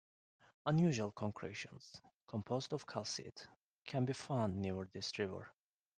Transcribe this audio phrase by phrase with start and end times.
[0.65, 3.45] Unusual concretions, composed of calcite,
[3.85, 5.49] can be found near this river.